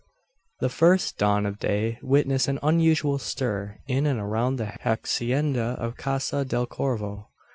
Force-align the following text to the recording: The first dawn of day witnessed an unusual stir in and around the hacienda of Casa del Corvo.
The 0.61 0.69
first 0.69 1.19
dawn 1.19 1.45
of 1.45 1.59
day 1.59 1.99
witnessed 2.01 2.47
an 2.47 2.57
unusual 2.63 3.19
stir 3.19 3.77
in 3.85 4.07
and 4.07 4.19
around 4.19 4.55
the 4.55 4.73
hacienda 4.81 5.77
of 5.77 5.95
Casa 5.95 6.43
del 6.43 6.65
Corvo. 6.65 7.29